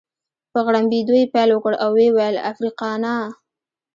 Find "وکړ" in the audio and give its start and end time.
1.53-1.73